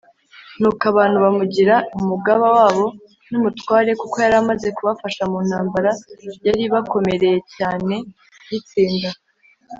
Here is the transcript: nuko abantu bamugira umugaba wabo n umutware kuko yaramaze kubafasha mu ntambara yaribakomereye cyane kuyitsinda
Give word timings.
nuko 0.59 0.83
abantu 0.91 1.17
bamugira 1.25 1.75
umugaba 1.97 2.45
wabo 2.57 2.85
n 3.29 3.31
umutware 3.39 3.89
kuko 4.01 4.15
yaramaze 4.25 4.67
kubafasha 4.77 5.21
mu 5.31 5.39
ntambara 5.47 5.91
yaribakomereye 6.45 7.37
cyane 7.55 7.95
kuyitsinda 8.45 9.09